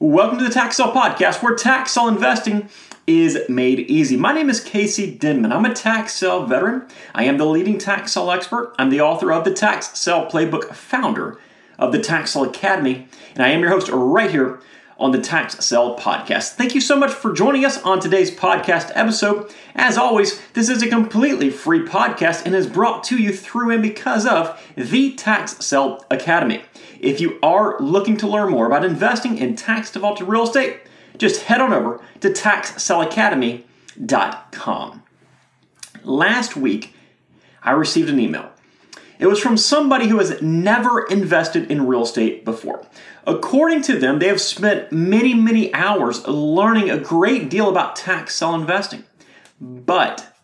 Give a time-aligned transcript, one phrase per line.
[0.00, 2.68] Welcome to the Tax Podcast, where tax investing
[3.08, 4.16] is made easy.
[4.16, 5.50] My name is Casey Denman.
[5.50, 6.86] I'm a tax veteran.
[7.16, 8.76] I am the leading tax expert.
[8.78, 9.88] I'm the author of the Tax
[10.30, 11.36] Playbook, founder
[11.80, 14.60] of the Tax Academy, and I am your host right here
[14.98, 16.54] on the Tax Sale Podcast.
[16.54, 19.52] Thank you so much for joining us on today's podcast episode.
[19.74, 23.82] As always, this is a completely free podcast and is brought to you through and
[23.82, 26.62] because of the Tax Sale Academy.
[27.00, 30.80] If you are looking to learn more about investing in tax defaulted real estate,
[31.16, 35.02] just head on over to taxsaleacademy.com.
[36.04, 36.94] Last week,
[37.62, 38.50] I received an email.
[39.18, 42.86] It was from somebody who has never invested in real estate before.
[43.26, 48.36] According to them, they have spent many, many hours learning a great deal about tax
[48.36, 49.04] sale investing,
[49.60, 50.34] but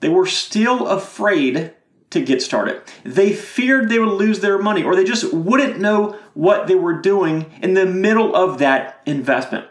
[0.00, 1.72] they were still afraid
[2.10, 2.80] to get started.
[3.04, 7.00] They feared they would lose their money or they just wouldn't know what they were
[7.00, 9.66] doing in the middle of that investment.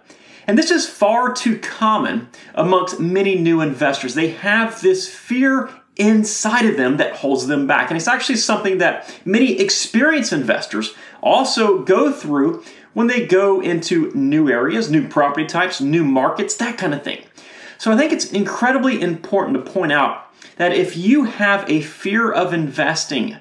[0.46, 4.14] And this is far too common amongst many new investors.
[4.14, 7.90] They have this fear inside of them that holds them back.
[7.90, 12.64] And it's actually something that many experienced investors also go through
[12.94, 17.24] when they go into new areas, new property types, new markets, that kind of thing.
[17.78, 22.32] So I think it's incredibly important to point out that if you have a fear
[22.32, 23.38] of investing,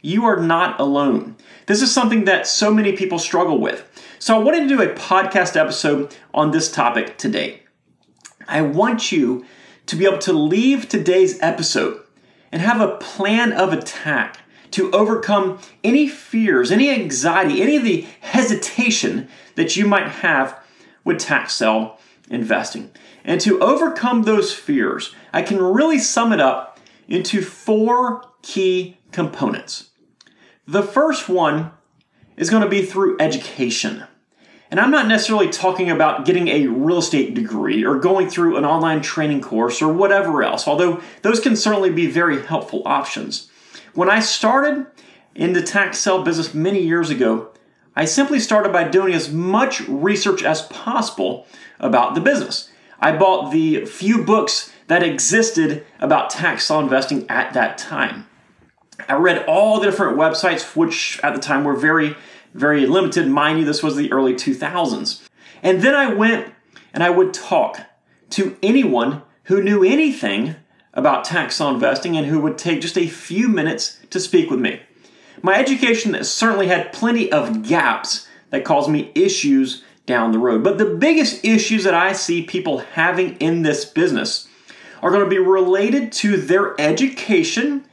[0.00, 1.36] you are not alone.
[1.66, 3.90] This is something that so many people struggle with.
[4.18, 7.62] So I wanted to do a podcast episode on this topic today.
[8.48, 9.44] I want you
[9.86, 12.02] to be able to leave today's episode
[12.50, 14.38] and have a plan of attack
[14.70, 20.60] to overcome any fears, any anxiety, any of the hesitation that you might have
[21.04, 22.90] with tax sale investing.
[23.24, 29.90] And to overcome those fears, I can really sum it up into four key components.
[30.66, 31.70] The first one
[32.36, 34.04] is going to be through education.
[34.74, 38.64] And I'm not necessarily talking about getting a real estate degree or going through an
[38.64, 43.48] online training course or whatever else, although those can certainly be very helpful options.
[43.92, 44.88] When I started
[45.32, 47.52] in the tax sale business many years ago,
[47.94, 51.46] I simply started by doing as much research as possible
[51.78, 52.68] about the business.
[52.98, 58.26] I bought the few books that existed about tax sale investing at that time.
[59.08, 62.16] I read all the different websites, which at the time were very
[62.54, 63.28] very limited.
[63.28, 65.22] Mind you, this was the early 2000s.
[65.62, 66.54] And then I went
[66.92, 67.80] and I would talk
[68.30, 70.56] to anyone who knew anything
[70.94, 74.60] about tax on investing and who would take just a few minutes to speak with
[74.60, 74.80] me.
[75.42, 80.62] My education certainly had plenty of gaps that caused me issues down the road.
[80.62, 84.48] But the biggest issues that I see people having in this business
[85.02, 87.84] are going to be related to their education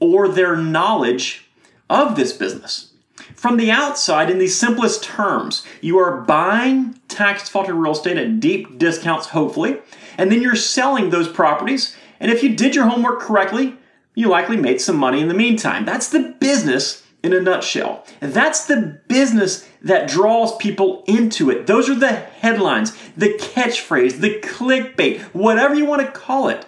[0.00, 1.48] or their knowledge
[1.88, 2.87] of this business.
[3.34, 8.40] From the outside, in the simplest terms, you are buying tax defaulted real estate at
[8.40, 9.78] deep discounts, hopefully,
[10.16, 11.96] and then you're selling those properties.
[12.20, 13.76] And if you did your homework correctly,
[14.14, 15.84] you likely made some money in the meantime.
[15.84, 18.04] That's the business in a nutshell.
[18.20, 21.66] That's the business that draws people into it.
[21.66, 26.66] Those are the headlines, the catchphrase, the clickbait, whatever you want to call it.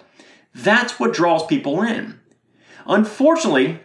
[0.54, 2.20] That's what draws people in.
[2.86, 3.80] Unfortunately,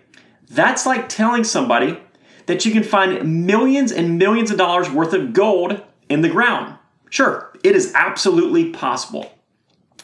[0.50, 2.00] that's like telling somebody
[2.48, 6.78] that you can find millions and millions of dollars worth of gold in the ground.
[7.10, 9.32] Sure, it is absolutely possible.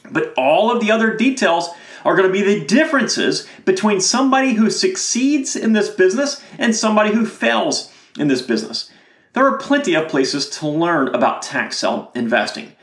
[0.09, 1.69] But all of the other details
[2.03, 7.13] are going to be the differences between somebody who succeeds in this business and somebody
[7.13, 8.89] who fails in this business.
[9.33, 12.73] There are plenty of places to learn about tax sale investing.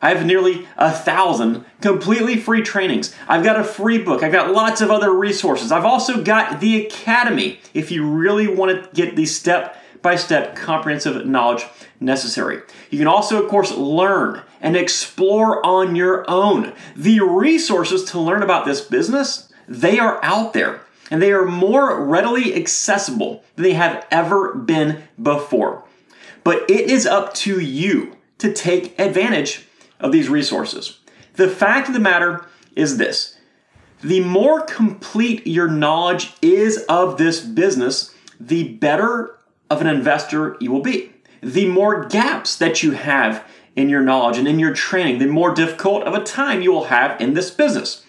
[0.00, 3.14] I have nearly a thousand completely free trainings.
[3.28, 4.22] I've got a free book.
[4.22, 5.72] I've got lots of other resources.
[5.72, 10.54] I've also got the Academy if you really want to get the step by step
[10.54, 11.64] comprehensive knowledge
[12.00, 12.62] necessary.
[12.90, 16.72] You can also, of course, learn and explore on your own.
[16.94, 20.80] The resources to learn about this business, they are out there
[21.10, 25.84] and they are more readily accessible than they have ever been before.
[26.44, 29.67] But it is up to you to take advantage
[30.00, 30.98] of these resources.
[31.34, 33.38] The fact of the matter is this
[34.00, 39.36] the more complete your knowledge is of this business, the better
[39.70, 41.12] of an investor you will be.
[41.42, 43.44] The more gaps that you have
[43.76, 46.84] in your knowledge and in your training, the more difficult of a time you will
[46.84, 48.04] have in this business.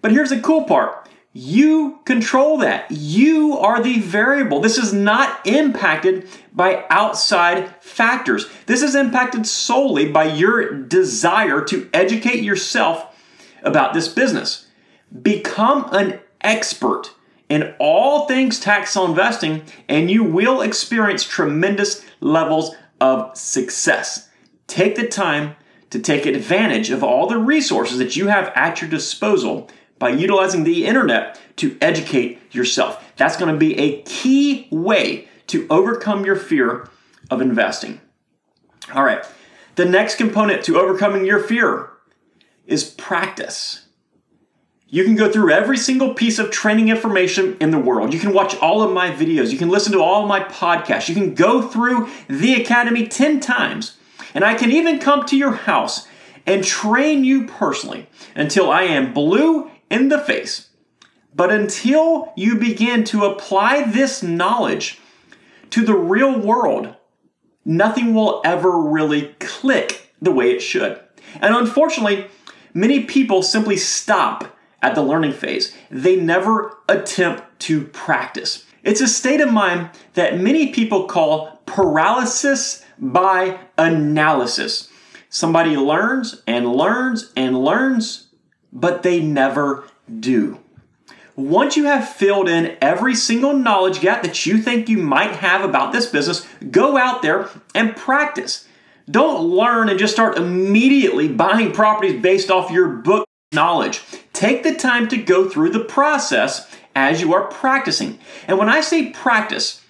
[0.00, 2.90] But here's the cool part you control that.
[2.90, 4.60] You are the variable.
[4.60, 8.46] This is not impacted by outside factors.
[8.66, 13.14] This is impacted solely by your desire to educate yourself
[13.62, 14.66] about this business.
[15.22, 17.12] Become an expert
[17.48, 24.28] in all things tax sale investing, and you will experience tremendous levels of success.
[24.66, 25.56] Take the time
[25.90, 30.64] to take advantage of all the resources that you have at your disposal by utilizing
[30.64, 33.12] the internet to educate yourself.
[33.16, 36.88] That's going to be a key way to overcome your fear
[37.30, 38.00] of investing.
[38.94, 39.24] All right,
[39.74, 41.90] the next component to overcoming your fear
[42.66, 43.86] is practice.
[44.90, 48.14] You can go through every single piece of training information in the world.
[48.14, 49.50] You can watch all of my videos.
[49.50, 51.10] You can listen to all my podcasts.
[51.10, 53.98] You can go through the academy 10 times.
[54.32, 56.08] And I can even come to your house
[56.46, 60.70] and train you personally until I am blue in the face.
[61.34, 64.98] But until you begin to apply this knowledge
[65.70, 66.94] to the real world,
[67.64, 71.00] nothing will ever really click the way it should.
[71.40, 72.26] And unfortunately,
[72.74, 75.76] many people simply stop at the learning phase.
[75.90, 78.64] They never attempt to practice.
[78.82, 84.88] It's a state of mind that many people call paralysis by analysis.
[85.28, 88.27] Somebody learns and learns and learns,
[88.72, 89.84] but they never
[90.20, 90.58] do.
[91.36, 95.62] Once you have filled in every single knowledge gap that you think you might have
[95.62, 98.66] about this business, go out there and practice.
[99.08, 104.02] Don't learn and just start immediately buying properties based off your book knowledge.
[104.32, 108.18] Take the time to go through the process as you are practicing.
[108.48, 109.82] And when I say practice,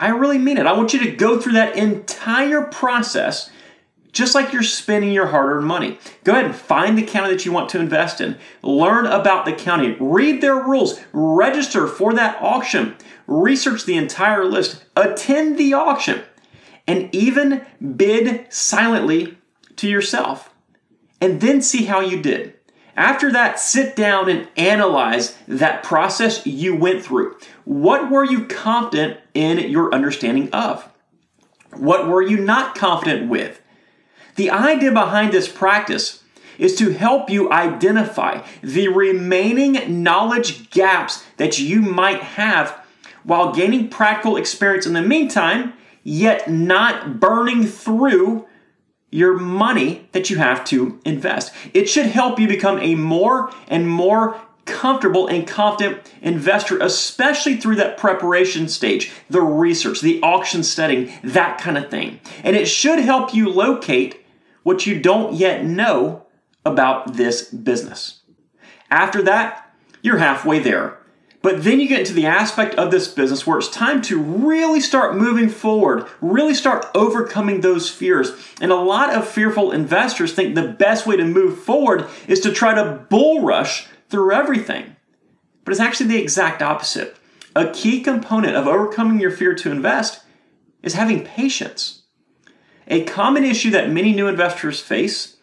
[0.00, 0.66] I really mean it.
[0.66, 3.50] I want you to go through that entire process
[4.14, 5.98] just like you're spending your hard earned money.
[6.22, 8.38] Go ahead and find the county that you want to invest in.
[8.62, 9.96] Learn about the county.
[10.00, 11.00] Read their rules.
[11.12, 12.96] Register for that auction.
[13.26, 14.84] Research the entire list.
[14.96, 16.22] Attend the auction.
[16.86, 17.66] And even
[17.96, 19.36] bid silently
[19.76, 20.54] to yourself.
[21.20, 22.54] And then see how you did.
[22.96, 27.36] After that, sit down and analyze that process you went through.
[27.64, 30.88] What were you confident in your understanding of?
[31.72, 33.60] What were you not confident with?
[34.36, 36.22] The idea behind this practice
[36.58, 42.80] is to help you identify the remaining knowledge gaps that you might have
[43.24, 45.72] while gaining practical experience in the meantime,
[46.02, 48.46] yet not burning through
[49.10, 51.52] your money that you have to invest.
[51.72, 57.76] It should help you become a more and more comfortable and confident investor, especially through
[57.76, 62.18] that preparation stage, the research, the auction studying, that kind of thing.
[62.42, 64.23] And it should help you locate
[64.64, 66.26] what you don't yet know
[66.66, 68.22] about this business.
[68.90, 69.72] After that,
[70.02, 70.98] you're halfway there.
[71.42, 74.80] But then you get into the aspect of this business where it's time to really
[74.80, 78.32] start moving forward, really start overcoming those fears.
[78.62, 82.52] And a lot of fearful investors think the best way to move forward is to
[82.52, 84.96] try to bull rush through everything.
[85.64, 87.14] But it's actually the exact opposite.
[87.54, 90.22] A key component of overcoming your fear to invest
[90.82, 92.03] is having patience.
[92.88, 95.36] A common issue that many new investors face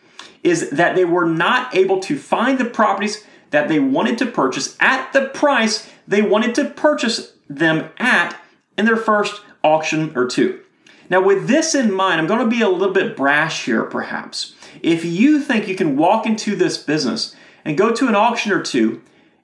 [0.43, 4.75] is that they were not able to find the properties that they wanted to purchase
[4.79, 8.35] at the price they wanted to purchase them at
[8.77, 10.59] in their first auction or two.
[11.09, 14.55] Now, with this in mind, I'm going to be a little bit brash here, perhaps.
[14.81, 17.35] If you think you can walk into this business
[17.65, 19.01] and go to an auction or two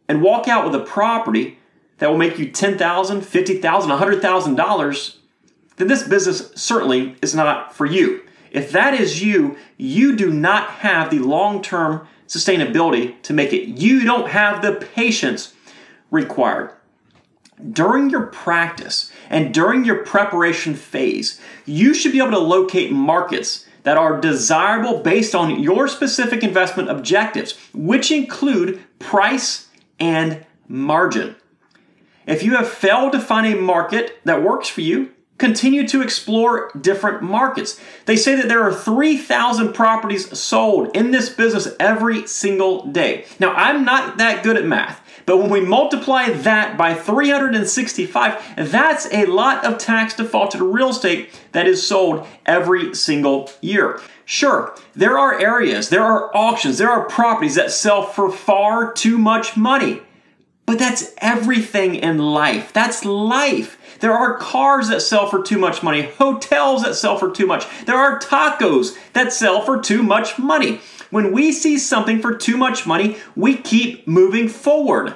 [0.07, 1.59] and walk out with a property
[1.97, 5.16] that will make you $10,000, $50,000, $100,000,
[5.77, 8.23] then this business certainly is not for you.
[8.51, 13.67] If that is you, you do not have the long term sustainability to make it.
[13.67, 15.53] You don't have the patience
[16.11, 16.73] required.
[17.71, 23.65] During your practice and during your preparation phase, you should be able to locate markets
[23.83, 29.67] that are desirable based on your specific investment objectives, which include price
[29.99, 31.35] and margin.
[32.25, 36.71] If you have failed to find a market that works for you, continue to explore
[36.79, 37.79] different markets.
[38.05, 43.25] They say that there are 3,000 properties sold in this business every single day.
[43.39, 49.11] Now, I'm not that good at math, but when we multiply that by 365, that's
[49.13, 54.01] a lot of tax defaulted real estate that is sold every single year.
[54.25, 59.17] Sure, there are areas, there are auctions, there are properties that sell for far too
[59.17, 60.01] much money.
[60.65, 62.73] But that's everything in life.
[62.73, 63.76] That's life.
[63.99, 67.65] There are cars that sell for too much money, hotels that sell for too much.
[67.85, 70.81] There are tacos that sell for too much money.
[71.09, 75.15] When we see something for too much money, we keep moving forward.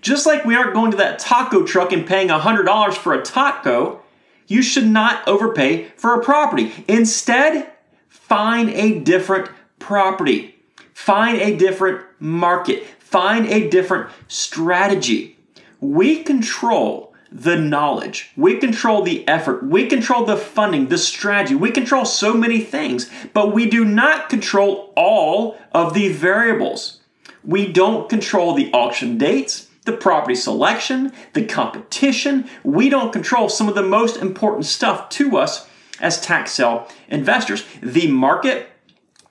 [0.00, 4.02] Just like we aren't going to that taco truck and paying $100 for a taco,
[4.46, 6.72] you should not overpay for a property.
[6.88, 7.70] Instead,
[8.08, 10.54] find a different property.
[10.94, 12.84] Find a different market.
[12.98, 15.38] Find a different strategy.
[15.80, 18.30] We control the knowledge.
[18.36, 19.64] We control the effort.
[19.64, 21.54] We control the funding, the strategy.
[21.54, 27.00] We control so many things, but we do not control all of the variables.
[27.44, 32.48] We don't control the auction dates, the property selection, the competition.
[32.64, 35.68] We don't control some of the most important stuff to us
[36.00, 37.64] as tax sale investors.
[37.82, 38.68] The market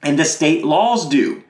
[0.02, 1.44] and the state laws do.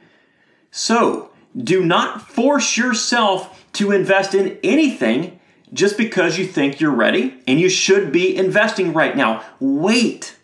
[0.72, 5.35] So, do not force yourself to invest in anything
[5.76, 9.44] just because you think you're ready and you should be investing right now.
[9.60, 10.36] Wait.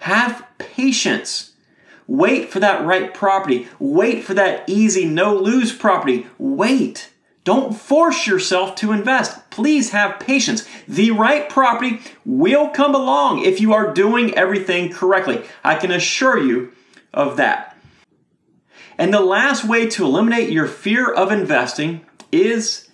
[0.00, 1.52] Have patience.
[2.06, 3.66] Wait for that right property.
[3.78, 6.26] Wait for that easy, no lose property.
[6.38, 7.10] Wait.
[7.44, 9.50] Don't force yourself to invest.
[9.50, 10.66] Please have patience.
[10.86, 15.44] The right property will come along if you are doing everything correctly.
[15.62, 16.72] I can assure you
[17.12, 17.76] of that.
[18.96, 22.88] And the last way to eliminate your fear of investing is,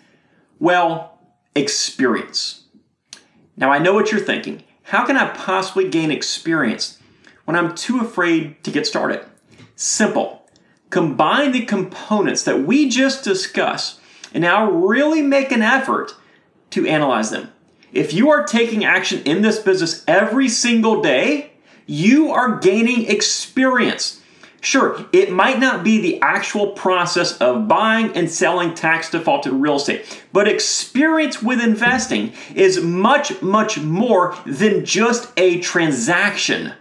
[0.58, 1.09] well,
[1.54, 2.64] experience.
[3.56, 4.64] Now, I know what you're thinking.
[4.84, 6.98] How can I possibly gain experience
[7.44, 9.24] when I'm too afraid to get started?
[9.76, 10.48] Simple.
[10.90, 14.00] Combine the components that we just discussed
[14.34, 16.14] and now really make an effort
[16.70, 17.52] to analyze them.
[17.92, 21.52] If you are taking action in this business every single day,
[21.86, 24.19] you are gaining experience.
[24.62, 29.76] Sure, it might not be the actual process of buying and selling tax defaulted real
[29.76, 36.74] estate, but experience with investing is much, much more than just a transaction.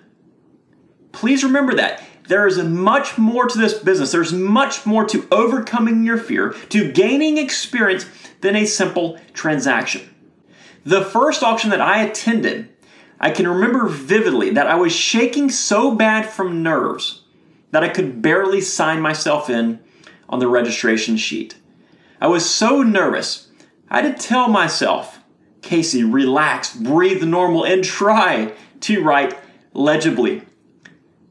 [1.14, 2.04] Please remember that.
[2.28, 4.12] There is much more to this business.
[4.12, 8.06] There's much more to overcoming your fear, to gaining experience
[8.42, 10.14] than a simple transaction.
[10.84, 12.70] The first auction that I attended,
[13.20, 17.24] I can remember vividly that I was shaking so bad from nerves
[17.72, 19.80] that I could barely sign myself in
[20.28, 21.56] on the registration sheet.
[22.22, 23.48] I was so nervous,
[23.90, 25.20] I had to tell myself,
[25.62, 29.38] Casey, relax, breathe normal, and try to write
[29.74, 30.44] legibly.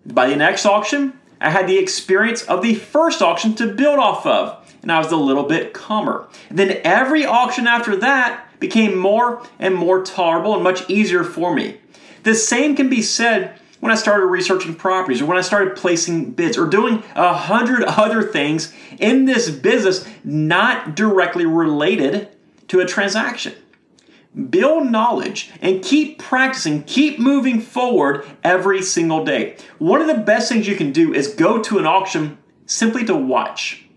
[0.04, 4.26] By the next auction, I had the experience of the first auction to build off
[4.26, 6.28] of, and I was a little bit calmer.
[6.50, 11.78] Then every auction after that became more and more tolerable and much easier for me.
[12.24, 16.32] The same can be said when I started researching properties or when I started placing
[16.32, 22.28] bids or doing a hundred other things in this business not directly related
[22.68, 23.54] to a transaction.
[24.50, 29.56] Build knowledge and keep practicing, keep moving forward every single day.
[29.78, 33.16] One of the best things you can do is go to an auction simply to
[33.16, 33.87] watch.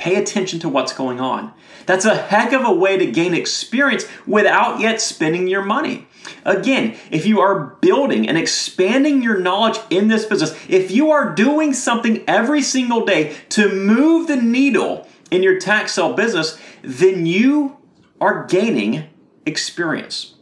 [0.00, 1.52] Pay attention to what's going on.
[1.84, 6.08] That's a heck of a way to gain experience without yet spending your money.
[6.46, 11.34] Again, if you are building and expanding your knowledge in this business, if you are
[11.34, 17.26] doing something every single day to move the needle in your tax sale business, then
[17.26, 17.76] you
[18.22, 19.04] are gaining
[19.44, 20.32] experience.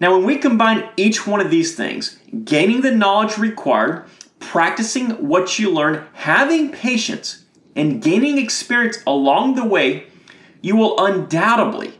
[0.00, 4.06] Now, when we combine each one of these things, gaining the knowledge required,
[4.38, 7.43] practicing what you learn, having patience,
[7.76, 10.06] and gaining experience along the way,
[10.60, 11.94] you will undoubtedly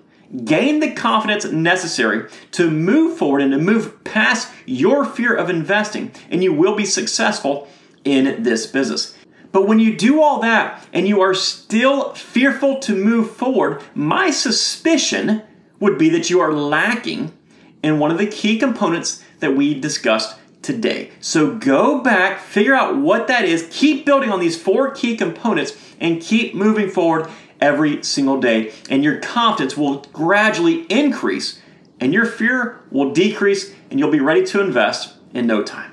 [0.44, 6.10] gain the confidence necessary to move forward and to move past your fear of investing,
[6.30, 7.68] and you will be successful
[8.04, 9.16] in this business.
[9.52, 14.30] But when you do all that and you are still fearful to move forward, my
[14.30, 15.42] suspicion
[15.78, 17.32] would be that you are lacking
[17.82, 21.10] in one of the key components that we discussed today.
[21.20, 25.76] So go back, figure out what that is, keep building on these four key components,
[26.00, 27.30] and keep moving forward
[27.60, 28.72] every single day.
[28.90, 31.60] And your confidence will gradually increase,
[32.00, 35.92] and your fear will decrease, and you'll be ready to invest in no time.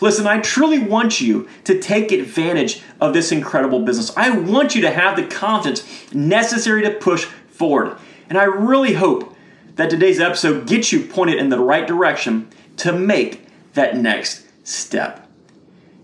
[0.00, 4.14] Listen, I truly want you to take advantage of this incredible business.
[4.16, 7.96] I want you to have the confidence necessary to push forward.
[8.28, 9.34] And I really hope
[9.76, 13.45] that today's episode gets you pointed in the right direction to make
[13.76, 15.26] that next step.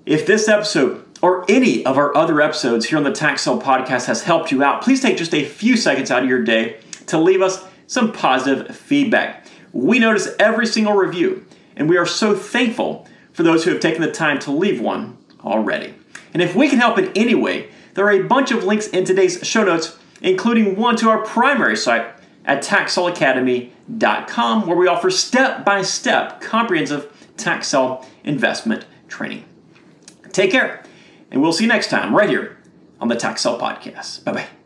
[0.07, 4.23] If this episode or any of our other episodes here on the Tax Podcast has
[4.23, 7.43] helped you out, please take just a few seconds out of your day to leave
[7.43, 9.47] us some positive feedback.
[9.73, 14.03] We notice every single review, and we are so thankful for those who have taken
[14.03, 15.95] the time to leave one already.
[16.35, 19.05] And if we can help in any way, there are a bunch of links in
[19.05, 22.07] today's show notes, including one to our primary site
[22.45, 29.45] at taxsaleacademy.com, where we offer step by step comprehensive tax sale investment training.
[30.33, 30.83] Take care
[31.31, 32.59] and we'll see you next time right here
[33.01, 34.23] on the Tax Sale Podcast.
[34.25, 34.62] Bye bye.